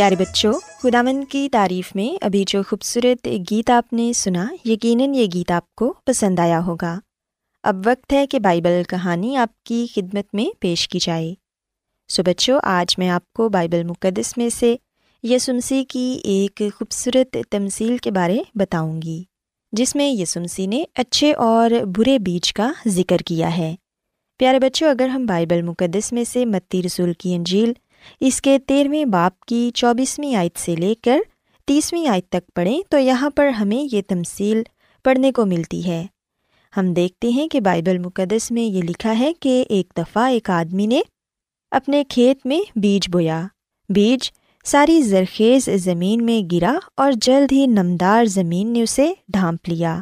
[0.00, 0.52] پیارے بچوں
[0.82, 5.74] خداون کی تعریف میں ابھی جو خوبصورت گیت آپ نے سنا، یقیناً یہ گیت آپ
[5.74, 6.98] کو پسند آیا ہوگا۔
[7.62, 11.34] اب وقت ہے کہ بائبل کہانی آپ کی خدمت میں پیش کی جائے۔
[12.08, 14.76] سو بچوں، آج میں آپ کو بائبل مقدس میں سے
[15.22, 19.24] یسمسی کی ایک خوبصورت تمثیل کے بارے بتاؤں گی،
[19.72, 23.74] جس میں یسمسی نے اچھے اور برے بیج کا ذکر کیا ہے۔
[24.38, 27.72] پیارے بچوں، اگر ہم بائبل مقدس میں سے متی رسول کی انجیل
[28.20, 31.18] اس کے تیرہویں باپ کی چوبیسویں آیت سے لے کر
[31.66, 34.62] تیسویں آیت تک پڑھیں تو یہاں پر ہمیں یہ تمثیل
[35.04, 36.06] پڑھنے کو ملتی ہے۔
[36.76, 40.86] ہم دیکھتے ہیں کہ بائبل مقدس میں یہ لکھا ہے کہ ایک دفعہ ایک آدمی
[40.86, 41.00] نے
[41.70, 43.46] اپنے کھیت میں بیج بویا۔
[43.88, 44.30] بیج
[44.64, 50.00] ساری زرخیز زمین میں گرا اور جلد ہی نمدار زمین نے اسے ڈھانپ لیا۔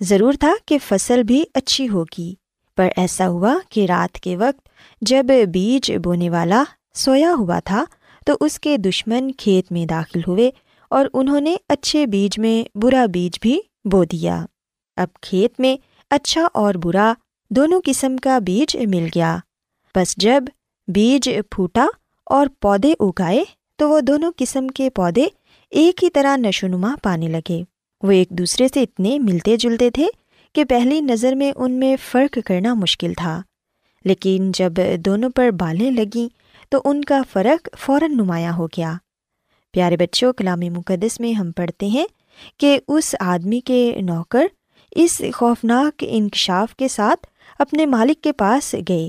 [0.00, 2.34] ضرور تھا کہ فصل بھی اچھی ہوگی،
[2.76, 4.68] پر ایسا ہوا کہ رات کے وقت
[5.00, 6.62] جب بیج بونے والا
[6.94, 7.84] سویا ہوا تھا
[8.26, 10.50] تو اس کے دشمن کھیت میں داخل ہوئے
[10.90, 14.44] اور انہوں نے اچھے بیج میں برا بیج بھی بو دیا۔
[14.96, 15.76] اب کھیت میں
[16.10, 17.12] اچھا اور برا
[17.50, 19.36] دونوں قسم کا بیج مل گیا۔
[19.94, 20.44] بس جب
[20.88, 21.86] بیج پھوٹا
[22.26, 23.44] اور پودے اگائے
[23.76, 25.26] تو وہ دونوں قسم کے پودے
[25.70, 27.62] ایک ہی طرح نشو نما پانے لگے۔
[28.02, 30.06] وہ ایک دوسرے سے اتنے ملتے جلتے تھے
[30.52, 33.42] کہ پہلی نظر میں ان میں فرق کرنا مشکل تھا۔
[34.04, 34.72] لیکن جب
[35.06, 38.92] دونوں پر بالیں لگیں تو ان کا فرق فوراً نمایاں ہو گیا۔
[39.74, 42.06] پیارے بچوں کلامی مقدس میں ہم پڑھتے ہیں
[42.58, 44.46] کہ اس آدمی کے نوکر
[44.90, 47.26] اس خوفناک انکشاف کے ساتھ
[47.58, 49.08] اپنے مالک کے پاس گئے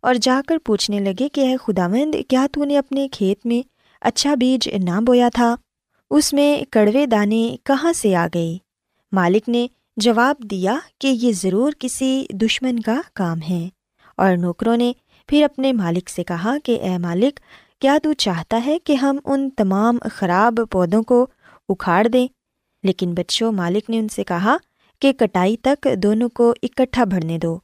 [0.00, 3.68] اور جا کر پوچھنے لگے کہ، اے خدا مند کیا تو نے اپنے کھیت میں
[4.00, 5.54] اچھا بیج نہ بویا تھا؟
[6.10, 8.56] اس میں کڑوے دانے کہاں سے آ گئے؟
[9.12, 9.66] مالک نے
[9.96, 13.68] جواب دیا کہ یہ ضرور کسی دشمن کا کام ہے
[14.16, 14.92] اور نوکروں نے
[15.28, 17.40] پھر اپنے مالک سے کہا کہ اے مالک،
[17.80, 21.26] کیا تو چاہتا ہے کہ ہم ان تمام خراب پودوں کو
[21.68, 22.26] اکھاڑ دیں؟
[22.84, 24.56] لیکن بچوں، مالک نے ان سے کہا
[25.02, 27.56] کہ کٹائی تک دونوں کو اکٹھا بھرنے دو،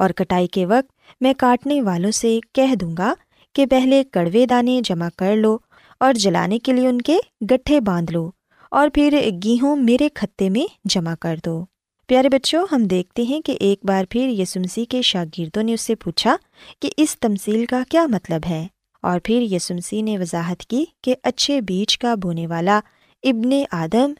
[0.00, 3.12] اور کٹائی کے وقت میں کاٹنے والوں سے کہہ دوں گا
[3.54, 5.56] کہ پہلے کڑوے دانے جمع کر لو
[6.00, 7.16] اور جلانے کے لیے ان کے
[7.50, 8.30] گٹھے باندھ لو،
[8.72, 11.64] اور پھر گیہوں میرے کھتے میں جمع کر دو۔
[12.10, 15.94] پیارے بچوں، ہم دیکھتے ہیں کہ ایک بار پھر یسمسی کے شاگردوں نے اس سے
[15.94, 16.36] پوچھا
[16.82, 18.66] کہ اس تمصیل کا کیا مطلب ہے؟
[19.02, 22.80] اور پھر یسمسی نے وضاحت کی کہ اچھے بیج کا بونے والا
[23.22, 24.12] ابن آدم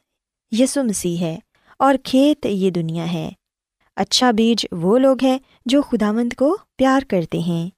[0.50, 1.38] یسمسی ہے
[1.78, 3.30] اور کھیت یہ دنیا ہے۔
[3.96, 7.70] اچھا بیج وہ لوگ ہیں جو خداوند کو پیار کرتے ہیں۔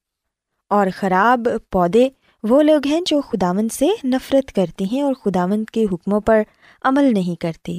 [0.69, 2.09] اور خراب پودے
[2.43, 6.43] وہ لوگ ہیں جو خداوند سے نفرت کرتے ہیں اور خداوند کے حکموں پر
[6.85, 7.79] عمل نہیں کرتے۔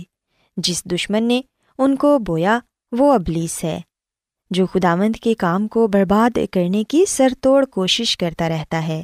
[0.58, 1.42] جس دشمن نے
[1.78, 2.60] ان کو بویا،
[2.92, 3.82] وہ ابلیس ہے۔
[4.52, 9.04] جو خداوند کے کام کو برباد کرنے کی سر توڑ کوشش کرتا رہتا ہے۔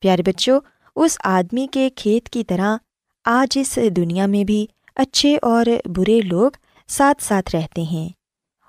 [0.00, 0.60] پیارے بچوں،
[0.96, 2.76] اس آدمی کے کھیت کی طرح
[3.24, 6.50] آج اس دنیا میں بھی اچھے اور برے لوگ
[6.88, 8.08] ساتھ ساتھ رہتے ہیں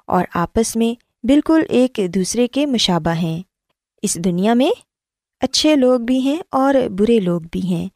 [0.07, 3.41] اور آپس میں بالکل ایک دوسرے کے مشابہ ہیں۔
[4.01, 4.71] اس دنیا میں
[5.39, 7.87] اچھے لوگ بھی ہیں اور برے لوگ بھی ہیں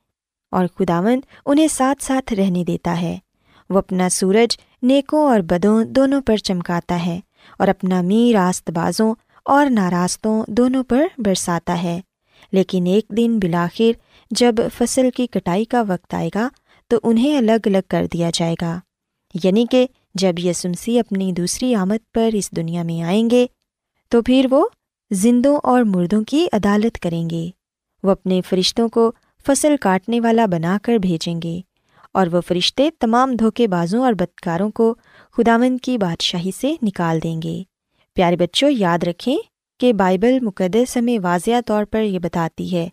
[0.52, 3.18] اور خداوند انہیں ساتھ ساتھ رہنے دیتا ہے۔
[3.72, 7.20] وہ اپنا سورج، نیکوں اور بدوں دونوں پر چمکاتا ہے
[7.60, 9.16] اور اپنا می راست بازوں
[9.46, 12.02] اور ناراستوں دونوں پر برساتا ہے۔
[12.52, 13.92] لیکن ایک دن بلاخر
[14.32, 16.50] جب فصل کی کٹائی کا وقت آئے گا
[16.88, 18.80] تو انہیں الگ الگ کر دیا جائے گا۔
[19.44, 23.48] یعنی کہ جب یسمسی اپنی دوسری آمد پر اس دنیا میں آئیں گے
[24.10, 24.66] تو پھر وہ
[25.12, 27.50] زندوں اور مردوں کی عدالت کریں گے۔
[28.04, 29.12] وہ اپنے فرشتوں کو
[29.48, 31.62] فصل کاٹنے والا بنا کر بھیجیں گے۔
[32.14, 34.96] اور وہ فرشتے تمام دھوکے بازوں اور بدکاروں کو
[35.38, 37.64] خداون کی بادشاہی سے نکال دیں گے۔
[38.14, 39.38] پیارے بچوں، یاد رکھیں
[39.80, 42.90] کہ بائبل مقدس ہمیں واضح طور پر یہ بتاتی ہے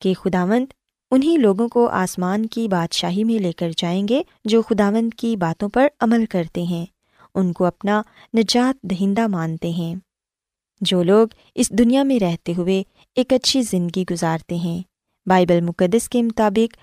[0.00, 0.66] کہ خداوند
[1.10, 5.68] انہیں لوگوں کو آسمان کی بادشاہی میں لے کر جائیں گے جو خداوند کی باتوں
[5.68, 6.86] پر عمل کرتے ہیں۔
[7.34, 8.02] ان کو اپنا
[8.36, 9.94] نجات دہندہ مانتے ہیں۔
[10.80, 12.82] جو لوگ اس دنیا میں رہتے ہوئے
[13.14, 14.82] ایک اچھی زندگی گزارتے ہیں،
[15.26, 16.76] بائبل مقدس کے مطابق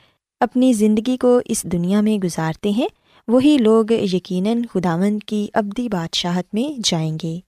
[0.46, 2.88] اپنی زندگی کو اس دنیا میں گزارتے ہیں،
[3.28, 7.40] وہی لوگ یقیناً خداوند کی ابدی بادشاہت میں جائیں گے۔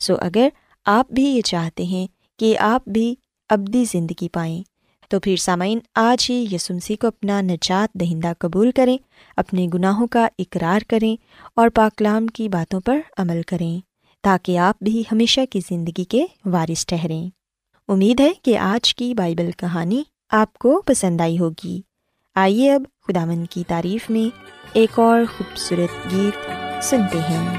[0.00, 0.48] سو اگر
[0.86, 2.06] آپ بھی یہ چاہتے ہیں
[2.38, 3.14] کہ آپ بھی
[3.48, 4.62] ابدی زندگی پائیں،
[5.08, 8.98] تو پھر سامعین، آج ہی یسمسی کو اپنا نجات دہندہ قبول کریں،
[9.36, 11.16] اپنے گناہوں کا اقرار کریں
[11.54, 13.80] اور پاکلام کی باتوں پر عمل کریں،
[14.22, 17.28] تاکہ آپ بھی ہمیشہ کی زندگی کے وارث ٹھہریں۔
[17.88, 21.80] امید ہے کہ آج کی بائبل کہانی آپ کو پسند آئی ہوگی۔
[22.38, 24.36] آئیے اب خداون کی تعریف میں
[24.72, 26.50] ایک اور خوبصورت گیت
[26.84, 27.58] سنتے ہیں۔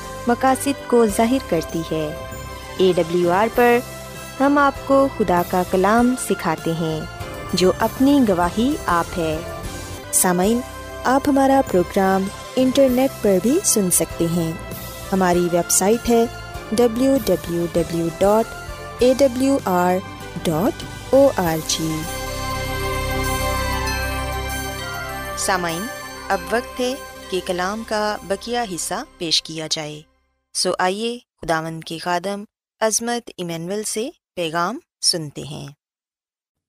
[0.27, 2.07] مقاصد کو ظاہر کرتی ہے۔
[2.77, 3.77] اے ڈبلیو آر پر
[4.39, 6.99] ہم آپ کو خدا کا کلام سکھاتے ہیں،
[7.53, 9.37] جو اپنی گواہی آپ ہے۔
[10.13, 10.59] سامعین،
[11.03, 12.23] آپ ہمارا پروگرام
[12.55, 14.51] انٹرنیٹ پر بھی سن سکتے ہیں۔
[15.11, 16.23] ہماری ویب سائٹ ہے
[16.71, 18.53] W W W dot
[18.99, 19.95] A W R
[20.43, 21.91] dot O R G
[25.37, 25.85] سامعین،
[26.29, 26.93] اب وقت ہے
[27.29, 30.01] کہ کلام کا بکیا حصہ پیش کیا جائے۔
[30.55, 32.43] سو آئیے خداون کے خادم
[32.81, 35.67] عظمت ایمینول سے پیغام سنتے ہیں۔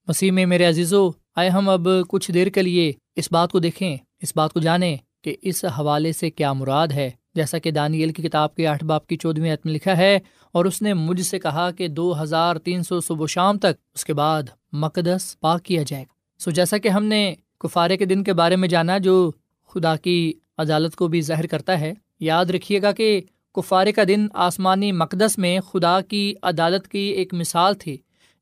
[0.08, 3.96] مسیح میں میرے عزیزو، آئے ہم اب کچھ دیر کے لیے اس بات کو دیکھیں،
[4.22, 8.22] اس بات کو جانیں کہ اس حوالے سے کیا مراد ہے۔ جیسا کہ دانیل کی
[8.22, 10.18] کتاب کے آٹھ باپ کی چودھویں عتم لکھا ہے،
[10.54, 14.04] اور اس نے مجھ سے کہا کہ دو ہزار تین سو صبح شام تک اس
[14.04, 18.24] کے بعد مقدس پاک کیا جائے گا۔ سو جیسا کہ ہم نے کفارے کے دن
[18.24, 19.30] کے بارے میں جانا، جو
[19.70, 23.20] خدا کی عدالت کو بھی ظاہر کرتا ہے، یاد رکھیے گا کہ
[23.54, 27.97] کفار کا دن آسمانی مقدس میں خدا کی عدالت کی ایک مثال تھی،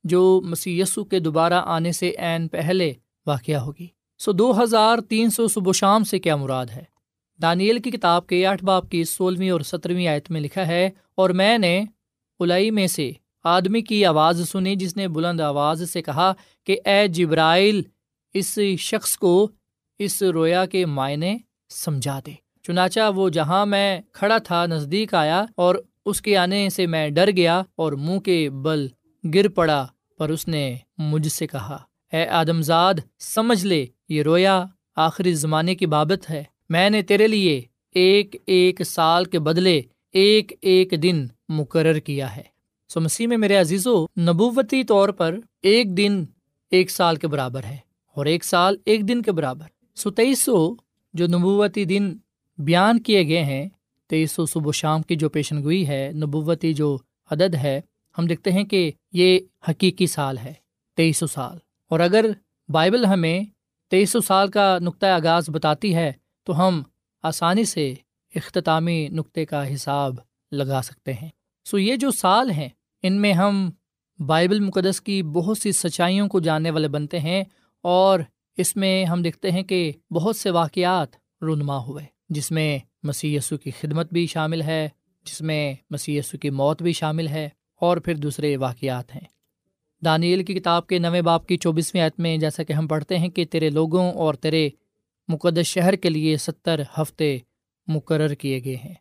[0.04, 2.92] جو مسی کے دوبارہ آنے سے عین پہلے
[3.26, 3.86] واقعہ ہوگی۔
[4.20, 6.82] سو دو ہزار تین سو صبح شام سے کیا مراد ہے؟
[7.40, 11.30] دانیل کی کتاب کے آٹھ باپ کی سولہویں اور سترویں آیت میں لکھا ہے، اور
[11.30, 11.82] میں نے
[12.40, 13.10] الائی میں سے
[13.44, 16.32] آدمی کی آواز سنی جس نے بلند آواز سے کہا
[16.66, 17.82] کہ، اے جبرائیل،
[18.34, 19.48] اس شخص کو
[20.00, 21.36] اس رویا کے معنی
[21.70, 22.32] سمجھا دے۔
[22.70, 25.74] چنانچہ وہ جہاں میں کھڑا تھا نزدیک آیا اور
[26.06, 28.86] اس کے آنے سے میں ڈر گیا اور منہ کے بل
[29.34, 29.86] گر پڑا،
[30.18, 31.78] پر اس نے مجھ سے کہا،
[32.12, 34.64] اے آدمزاد، سمجھ لے، یہ رویا
[34.96, 37.62] آخری زمانے کی بابت ہے۔ میں نے تیرے لیے
[37.94, 42.42] ایک ایک سال کے بدلے ایک ایک دن مقرر کیا ہے۔
[42.88, 46.24] سو مسیح میں میرے عزیزو، نبوتی طور پر ایک دن
[46.70, 47.76] ایک سال کے برابر ہے
[48.16, 50.74] اور ایک سال ایک دن کے برابر۔ سو تیئیس سو
[51.14, 52.16] جو نبوتی دن
[52.64, 53.68] بیان کیے گئے ہیں،
[54.06, 56.98] تیئیس سو صبح و شام کی جو پیشن گوئی ہے، نبوتی جو
[57.30, 57.80] عدد ہے،
[58.18, 59.38] ہم دیکھتے ہیں کہ یہ
[59.68, 60.52] حقیقی سال ہے،
[60.96, 62.24] تیئیس سو سال۔ اور اگر
[62.68, 63.44] بائبل ہمیں
[63.90, 66.12] تیئیس سو سال کا نقطۂ آغاز بتاتی ہے،
[66.44, 66.82] تو ہم
[67.22, 67.94] آسانی سے
[68.34, 70.14] اختتامی نقطے کا حساب
[70.52, 71.28] لگا سکتے ہیں۔
[71.64, 72.68] سو یہ جو سال ہیں،
[73.02, 73.70] ان میں ہم
[74.18, 77.44] بائبل مقدس کی بہت سی سچائیوں کو جاننے والے بنتے ہیں،
[77.82, 78.20] اور
[78.56, 81.08] اس میں ہم دیکھتے ہیں کہ بہت سے واقعات
[81.42, 84.88] رونما ہوئے۔ جس میں مسیح یسو کی خدمت بھی شامل ہے،
[85.26, 87.48] جس میں مسیح یسو کی موت بھی شامل ہے،
[87.80, 89.26] اور پھر دوسرے واقعات ہیں۔
[90.02, 93.28] دانیل کی کتاب کے نویں باپ کی چوبیسویں آیت میں جیسا کہ ہم پڑھتے ہیں
[93.28, 94.68] کہ تیرے لوگوں اور تیرے
[95.28, 97.36] مقدس شہر کے لیے ستر ہفتے
[97.88, 98.94] مقرر کیے گئے ہیں۔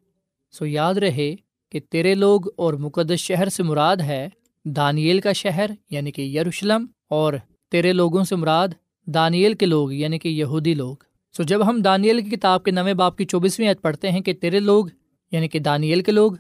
[0.53, 1.33] سو یاد رہے
[1.71, 4.27] کہ تیرے لوگ اور مقدس شہر سے مراد ہے
[4.65, 7.33] دانیل کا شہر یعنی کہ یروشلم، اور
[7.71, 8.67] تیرے لوگوں سے مراد
[9.07, 10.95] دانیل کے لوگ یعنی کہ یہودی لوگ۔
[11.35, 14.33] سو جب ہم دانیل کی کتاب کے نویں باپ کی چوبیسویں عید پڑھتے ہیں کہ
[14.33, 14.85] تیرے لوگ
[15.31, 16.31] یعنی کہ دانیل کے لوگ،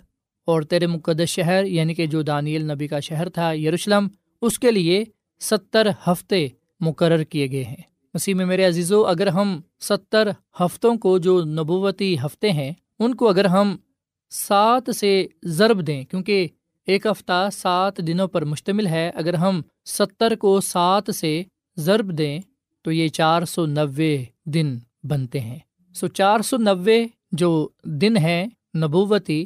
[0.47, 4.07] اور تیرے مقدس شہر یعنی کہ جو دانیل نبی کا شہر تھا، یروشلم،
[4.41, 5.03] اس کے لیے
[5.41, 6.47] ستر ہفتے
[6.81, 7.81] مقرر کیے گئے ہیں۔
[8.13, 13.29] مسیح میں میرے عزیزو، اگر ہم ستر ہفتوں کو جو نبوتی ہفتے ہیں، ان کو
[13.29, 13.75] اگر ہم
[14.31, 16.47] سات سے ضرب دیں، کیونکہ
[16.87, 21.41] ایک ہفتہ سات دنوں پر مشتمل ہے، اگر ہم ستر کو سات سے
[21.77, 22.39] ضرب دیں،
[22.85, 24.17] تو یہ چار سو نوے
[24.53, 25.59] دن بنتے ہیں۔
[25.95, 29.45] سو چار سو نوے جو دن ہے نبوتی،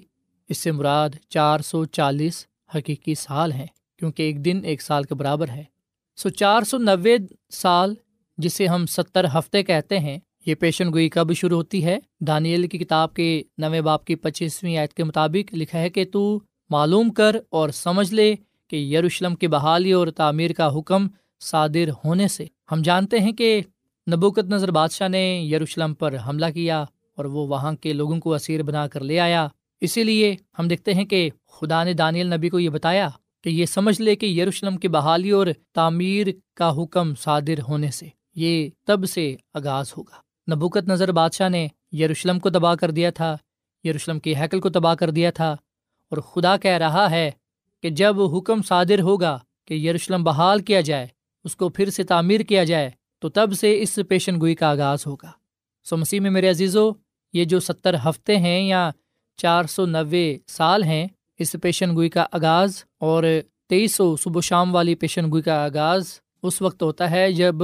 [0.49, 3.65] اس سے مراد چار سو چالیس حقیقی سال ہیں،
[3.99, 5.63] کیونکہ ایک دن ایک سال کے برابر ہے۔
[6.15, 7.17] سو چار سو نوے
[7.49, 7.93] سال
[8.37, 12.77] جسے ہم ستر ہفتے کہتے ہیں، یہ پیشن گوئی کب شروع ہوتی ہے؟ دانیل کی
[12.77, 16.39] کتاب کے نویں باپ کی پچیسویں عید کے مطابق لکھا ہے کہ تو
[16.69, 18.35] معلوم کر اور سمجھ لے
[18.67, 21.07] کہ یروشلم کی بحالی اور تعمیر کا حکم
[21.41, 23.61] صادر ہونے سے۔ ہم جانتے ہیں کہ
[24.07, 26.81] نبوکت نظر بادشاہ نے یروشلم پر حملہ کیا
[27.17, 29.47] اور وہ وہاں کے لوگوں کو اسیر بنا کر لے آیا۔
[29.81, 33.09] اسی لیے ہم دیکھتے ہیں کہ خدا نے دانیل نبی کو یہ بتایا
[33.43, 38.07] کہ یہ سمجھ لے کہ یروشلم کی بحالی اور تعمیر کا حکم صادر ہونے سے
[38.35, 40.21] یہ تب سے آغاز ہوگا۔
[40.55, 43.35] نبوکت نظر بادشاہ نے یروشلم کو تباہ کر دیا تھا،
[43.83, 45.51] یروشلم کی حیکل کو تباہ کر دیا تھا
[46.11, 47.29] اور خدا کہہ رہا ہے
[47.83, 51.07] کہ جب حکم صادر ہوگا کہ یروشلم بحال کیا جائے،
[51.45, 52.89] اس کو پھر سے تعمیر کیا جائے
[53.23, 55.31] تو تب سے اس پیشن گوئی کا آغاز ہوگا۔
[55.83, 56.91] سو مسیح میں میرے عزیزو،
[57.33, 58.89] یہ جو ستر ہفتے ہیں یا
[59.37, 61.07] چار سو نوے سال ہیں،
[61.39, 63.23] اس پیشن گوئی کا آغاز اور
[63.69, 66.07] تیئیس سو صبح شام والی پیشن گوئی کا آغاز
[66.43, 67.55] اس وقت ہوتا ہے جب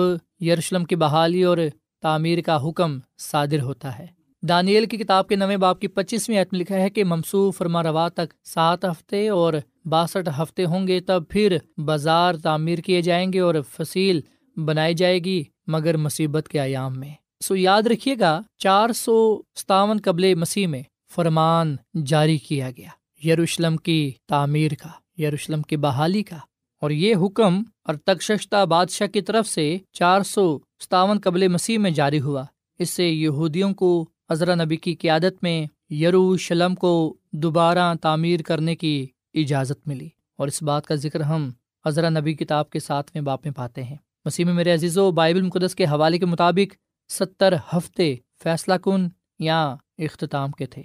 [0.41, 1.57] یروشلم کی بحالی اور
[2.01, 4.05] تعمیر کا حکم صادر ہوتا ہے۔
[4.43, 7.83] دانیل کی کتاب کے نویں باپ کی پچیسویں عید میں لکھا ہے کہ ممسو فرما
[7.83, 9.53] روا تک سات ہفتے اور
[9.85, 14.21] باسٹھ ہفتے ہوں گے، تب پھر بازار تعمیر کیے جائیں گے اور فصیل
[14.59, 19.99] بنائی جائے گی مگر مصیبت کے ایام میں۔ سو یاد رکھیے گا، چار سو ستاون
[20.03, 20.83] قبل مسیح میں
[21.15, 22.89] فرمان جاری کیا گیا۔
[23.27, 26.37] یروشلم کی تعمیر کا، یروشلم کی بحالی کا۔
[26.81, 31.91] اور یہ حکم اور تکشتہ بادشاہ کی طرف سے چار سو ستاون قبل مسیح میں
[31.91, 32.43] جاری ہوا۔
[32.79, 39.07] اس سے یہودیوں کو عذرا نبی کی قیادت میں یروشلم کو دوبارہ تعمیر کرنے کی
[39.33, 41.49] اجازت ملی۔ اور اس بات کا ذکر ہم
[41.85, 45.41] عذرا نبی کتاب کے ساتویں باپ میں پاتے ہیں۔ مسیح میں میرے عزیز و بائبل
[45.41, 46.75] مقدس کے حوالے کے مطابق
[47.11, 49.07] ستر ہفتے فیصلہ کن
[49.39, 50.83] یا اختتام کے تھے۔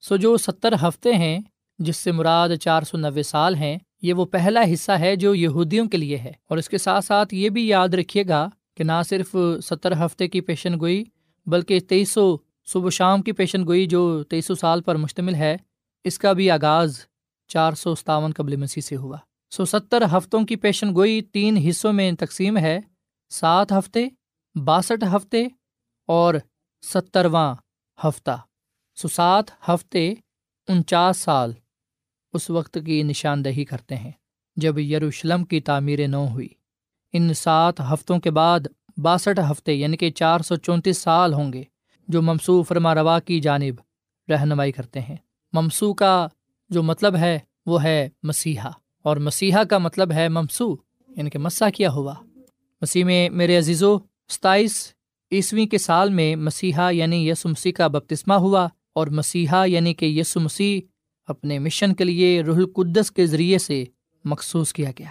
[0.00, 1.38] سو جو ستر ہفتے ہیں،
[1.78, 5.86] جس سے مراد چار سو نوے سال ہیں، یہ وہ پہلا حصہ ہے جو یہودیوں
[5.86, 9.02] کے لیے ہے۔ اور اس کے ساتھ ساتھ یہ بھی یاد رکھیے گا کہ نہ
[9.08, 11.04] صرف ستر ہفتے کی پیشن گوئی،
[11.46, 12.36] بلکہ تیئیس سو
[12.66, 15.56] صبح شام کی پیشن گوئی جو تیئیس سو سال پر مشتمل ہے،
[16.04, 16.98] اس کا بھی آغاز
[17.48, 19.16] چار سو ستاون قبل مسیح سے ہوا۔
[19.50, 22.80] سو ستر ہفتوں کی پیشن گوئی تین حصوں میں تقسیم ہے،
[23.30, 24.08] سات ہفتے،
[24.64, 25.46] باسٹھ ہفتے
[26.06, 26.34] اور
[26.82, 27.54] سترواں
[28.04, 28.36] ہفتہ۔
[28.96, 30.14] سو سات ہفتے،
[30.68, 31.52] انچاس سال۔
[32.32, 34.12] اس وقت کی نشاندہی کرتے ہیں،
[34.56, 36.48] جب یروشلم کی تعمیر نو ہوئی۔
[37.12, 38.60] ان سات ہفتوں کے بعد
[38.96, 41.62] باسٹھ ہفتے یعنی کہ چار سو چونتیس سال ہوں گے،
[42.08, 43.74] جو ممسو فرما روا کی جانب
[44.30, 45.16] رہنمائی کرتے ہیں۔
[45.52, 46.28] ممسو کا
[46.68, 48.70] جو مطلب ہے، وہ ہے مسیحا۔
[49.08, 50.74] اور مسیحا کا مطلب ہے ممسو
[51.16, 52.14] یعنی کہ مسا کیا ہوا۔
[52.80, 54.92] مسیح میں میرے عزیز و ستائیس
[55.32, 60.06] عیسویں کے سال میں مسیحا یعنی یس مسیح کا بپتسمہ ہوا اور مسیحا یعنی کہ
[60.06, 60.80] یس مسیح
[61.26, 63.84] اپنے مشن کے لیے رح القدس کے ذریعے سے
[64.24, 65.08] مخصوص کیا گیا۔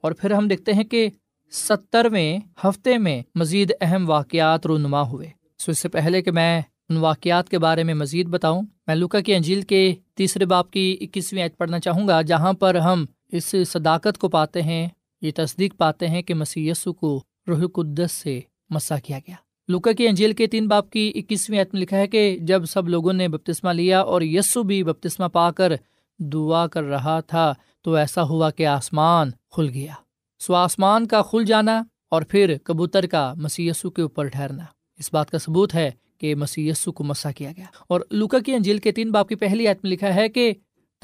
[0.00, 1.08] اور پھر ہم دیکھتے ہیں کہ
[1.50, 6.96] سترویں ہفتے میں مزید اہم واقعات رونما ہوئے۔ سو اس سے پہلے کہ میں ان
[6.96, 11.42] واقعات کے بارے میں مزید بتاؤں، میں لوکا کی انجیل کے تیسرے باپ کی اکیسویں
[11.42, 14.88] عید پڑھنا چاہوں گا، جہاں پر ہم اس صداقت کو پاتے ہیں،
[15.22, 19.34] یہ تصدیق پاتے ہیں کہ مسی کو روح القدس سے مسا کیا گیا۔
[19.68, 22.88] لوکا کی انجیل کے تین باپ کی اکیسویں عید میں لکھا ہے کہ جب سب
[22.88, 25.72] لوگوں نے بپتسمہ لیا اور یسو بھی بپتسمہ پا کر
[26.18, 29.92] دعا کر رہا تھا، تو ایسا ہوا کہ آسمان کھل گیا۔
[30.38, 34.64] سو آسمان کا کھل جانا اور پھر کبوتر کا مسی کے اوپر ٹھہرنا۔
[34.98, 38.78] اس بات کا ثبوت ہے کہ مسی کو مسا کیا گیا۔ اور لوکا کی انجیل
[38.78, 40.52] کے تین باپ کی پہلی عید میں لکھا ہے کہ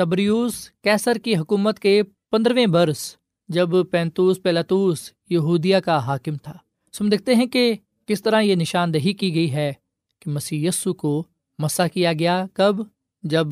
[0.01, 3.17] تبریوس کیسر کی حکومت کے پندرہویں برس،
[3.49, 6.53] جب پینتوس پیلاتوس یہودیا کا حاکم تھا۔
[6.93, 7.75] سم دیکھتے ہیں کہ
[8.07, 9.73] کس طرح یہ نشاندہی کی گئی ہے
[10.21, 11.25] کہ مسی کو
[11.59, 12.77] مسا کیا گیا کب؟
[13.23, 13.47] جب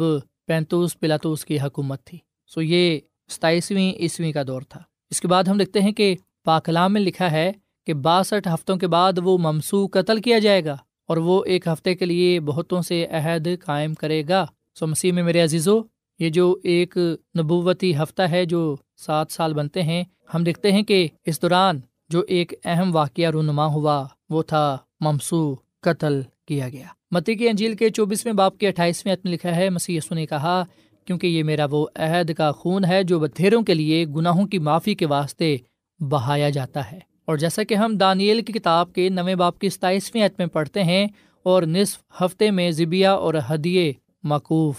[0.46, 5.44] پینتوس پلاتوس کی حکومت تھی۔ سو یہ ستائیسویں عیسویں کا دور تھا۔ اس کے بعد
[5.44, 7.52] ہم دیکھتے ہیں کہ پاکلام میں لکھا ہے
[7.86, 11.94] کہ باسٹھ ہفتوں کے بعد وہ ممسو قتل کیا جائے گا اور وہ ایک ہفتے
[11.94, 15.80] کے لیے بہتوں سے عہد قائم کرے گا۔ سو مسیح میں میرے عزیزو
[16.18, 16.96] یہ جو ایک
[17.38, 20.02] نبوتی ہفتہ ہے جو سات سال بنتے ہیں،
[20.34, 25.54] ہم دیکھتے ہیں کہ اس دوران جو ایک اہم واقعہ رونما ہوا، وہ تھا ممسو
[25.80, 29.96] قتل کیا گیا۔ متی کی انجیل کے چوبیسویں باپ کے اٹھائیسویں عتم لکھا ہے مسی
[29.96, 30.62] یسو نے کہا،
[31.06, 34.94] کیونکہ یہ میرا وہ عہد کا خون ہے جو بتھیروں کے لیے گناہوں کی معافی
[34.94, 35.56] کے واسطے
[36.00, 40.24] بہایا جاتا ہے۔ اور جیسا کہ ہم دانیل کی کتاب کے نویں باپ کی ستائیسویں
[40.24, 41.06] عتم میں پڑھتے ہیں،
[41.42, 43.92] اور نصف ہفتے میں ذبیا اور ہدیے
[44.24, 44.76] مقوف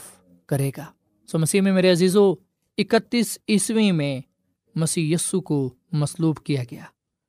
[0.48, 0.86] کرے گا۔
[1.32, 2.34] سو مسیح میں میرے عزیز و
[2.78, 4.22] اکتیس عیسویں میں
[4.76, 6.82] مسیح یسو کو مسلوب کیا گیا۔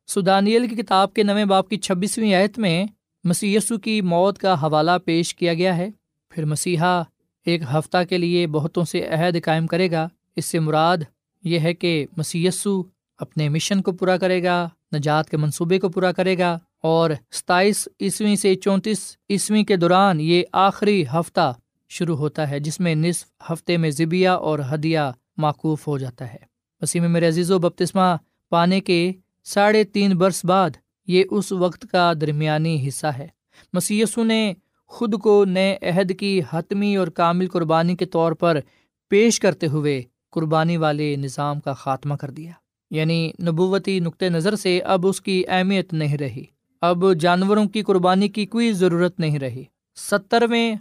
[0.06, 2.86] سو دانیل کی کتاب کے نویں باپ کی چھبیسویں آیت میں
[3.24, 5.88] مسی یسو کی موت کا حوالہ پیش کیا گیا ہے۔
[6.30, 7.02] پھر مسیحا
[7.46, 10.98] ایک ہفتہ کے لیے بہتوں سے عہد قائم کرے گا۔ اس سے مراد
[11.44, 12.82] یہ ہے کہ مسی یسو
[13.18, 17.88] اپنے مشن کو پورا کرے گا، نجات کے منصوبے کو پورا کرے گا اور ستائیس
[18.00, 21.54] عیسویں سے چونتیس عیسویں کے دوران یہ آخری ہفتہ
[21.90, 24.98] شروع ہوتا ہے، جس میں نصف ہفتے میں ذبیا اور ہدیہ
[25.36, 26.38] معقوف ہو جاتا ہے۔
[26.80, 28.16] وسیم میرے عزیز و بپتسمہ
[28.50, 29.12] پانے کے
[29.44, 30.70] ساڑھے تین برس بعد
[31.06, 33.28] یہ اس وقت کا درمیانی حصہ ہے۔
[33.72, 34.52] مسیسو نے
[34.86, 38.60] خود کو نئے عہد کی حتمی اور کامل قربانی کے طور پر
[39.08, 42.52] پیش کرتے ہوئے قربانی والے نظام کا خاتمہ کر دیا۔
[42.90, 46.44] یعنی نبوتی نقطۂ نظر سے اب اس کی اہمیت نہیں رہی۔
[46.80, 49.64] اب جانوروں کی قربانی کی کوئی ضرورت نہیں رہی۔
[49.96, 50.74] سترویں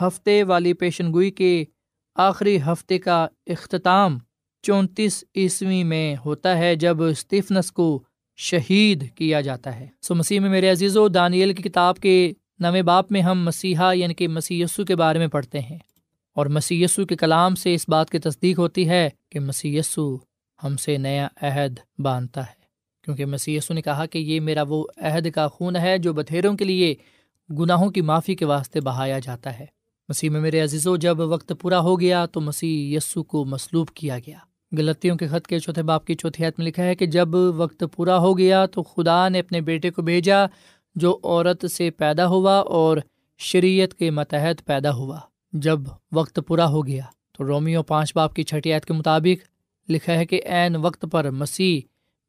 [0.00, 1.64] ہفتے والی پیشن گوئی کے
[2.14, 4.18] آخری ہفتے کا اختتام
[4.62, 8.02] چونتیس عیسوی میں ہوتا ہے، جب اسٹیفنس کو
[8.36, 12.82] شہید کیا جاتا ہے۔ سو مسیح میں میرے عزیز و دانیل کی کتاب کے نویں
[12.82, 15.78] باپ میں ہم مسیحا یعنی کہ مسی یسو کے بارے میں پڑھتے ہیں۔
[16.34, 20.16] اور مسی یسو کے کلام سے اس بات کی تصدیق ہوتی ہے کہ مسی یسو
[20.64, 22.64] ہم سے نیا عہد باندھتا ہے۔
[23.02, 26.56] کیونکہ مسی یسو نے کہا کہ یہ میرا وہ عہد کا خون ہے جو بتھیروں
[26.56, 26.94] کے لیے
[27.58, 29.73] گناہوں کی معافی کے واسطے بہایا جاتا ہے۔
[30.08, 33.88] مسیح میں میرے عزیز و جب وقت پورا ہو گیا تو مسیح یسو کو مسلوب
[33.88, 34.38] کیا گیا۔
[34.78, 37.84] غلطیوں کے خط کے چوتھے باپ کی چوتھی حت میں لکھا ہے کہ جب وقت
[37.96, 40.46] پورا ہو گیا تو خدا نے اپنے بیٹے کو بھیجا،
[40.94, 42.96] جو عورت سے پیدا ہوا اور
[43.38, 45.20] شریعت کے متحد پیدا ہوا۔
[45.52, 45.80] جب
[46.12, 49.48] وقت پورا ہو گیا تو رومیو پانچ باپ کی چھٹی عید کے مطابق
[49.90, 51.80] لکھا ہے کہ عین وقت پر مسیح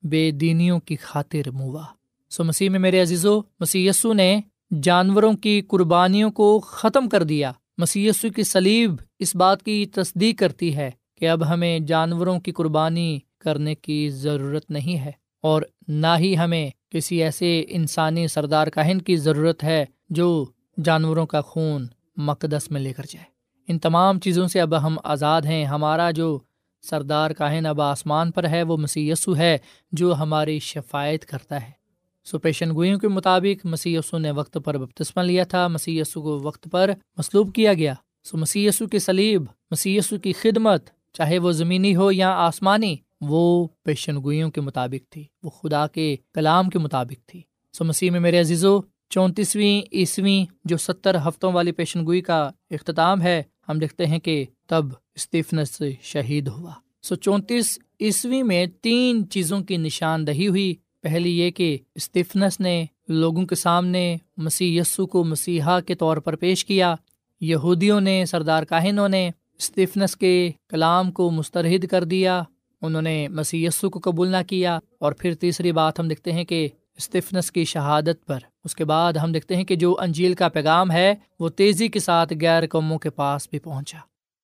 [0.03, 1.83] بے دینیوں کی خاطر موا
[2.29, 4.41] سو مسیح میں میرے عزیز و مسی یسو نے
[4.83, 10.39] جانوروں کی قربانیوں کو ختم کر دیا۔ مسی یسو کی سلیب اس بات کی تصدیق
[10.39, 15.11] کرتی ہے کہ اب ہمیں جانوروں کی قربانی کرنے کی ضرورت نہیں ہے
[15.41, 20.45] اور نہ ہی ہمیں کسی ایسے انسانی سردار کاہن کی ضرورت ہے جو
[20.83, 23.25] جانوروں کا خون مقدس میں لے کر جائے۔
[23.67, 26.39] ان تمام چیزوں سے اب ہم آزاد ہیں۔ ہمارا جو
[26.81, 29.57] سردار کاہن اب آسمان پر ہے وہ مسی یسو ہے
[29.91, 31.84] جو ہماری شفایت کرتا ہے۔
[32.25, 36.21] سو پیشن گوئیوں کے مطابق مسی یسو نے وقت پر بپتسمہ لیا تھا مسی یسو
[36.21, 40.89] کو وقت پر مصلوب کیا گیا۔ سو مسی یسو کی سلیب مسی یسو کی خدمت،
[41.13, 46.15] چاہے وہ زمینی ہو یا آسمانی، وہ پیشن گوئیوں کے مطابق تھی، وہ خدا کے
[46.33, 47.41] کلام کے مطابق تھی۔
[47.73, 53.21] سو مسیح میں میرے عزیزو، چونتیسویں عیسویں جو ستر ہفتوں والی پیشن گوئی کا اختتام
[53.21, 54.85] ہے، ہم دیکھتے ہیں کہ تب
[55.15, 61.77] اسٹیفنس شہید ہوا۔ سو چونتیس عیسوی میں تین چیزوں کی نشاندہی ہوئی پہلی یہ کہ
[61.95, 66.95] اسٹیفنس نے لوگوں کے سامنے مسیح یسو کو مسیحا کے طور پر پیش کیا۔
[67.41, 72.43] یہودیوں نے، سردار کاہنوں نے اسٹیفنس کے کلام کو مسترد کر دیا۔
[72.81, 76.67] انہوں نے مسی کو قبول نہ کیا۔ اور پھر تیسری بات ہم دیکھتے ہیں کہ
[76.97, 80.91] اسٹیفنس کی شہادت پر۔ اس کے بعد ہم دیکھتے ہیں کہ جو انجیل کا پیغام
[80.91, 83.97] ہے، وہ تیزی کے ساتھ غیر قوموں کے پاس بھی پہنچا۔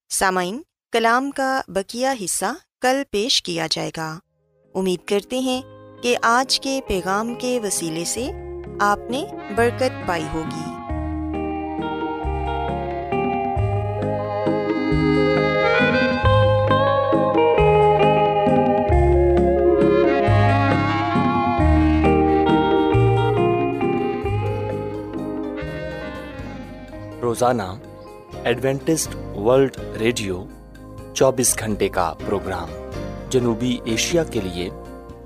[0.09, 2.45] سامعین، کلام کا بکیا حصہ
[2.81, 4.19] کل پیش کیا جائے گا۔
[4.73, 5.61] امید کرتے ہیں
[6.01, 8.31] کہ آج کے پیغام کے وسیلے سے
[8.79, 10.71] آپ نے برکت پائی ہوگی۔
[27.21, 27.61] روزانہ
[28.43, 30.43] ایڈوینٹسٹ ورلڈ ریڈیو
[31.13, 32.69] چوبیس گھنٹے کا پروگرام
[33.29, 34.69] جنوبی ایشیا کے لیے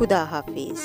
[0.00, 0.80] خدا حافظ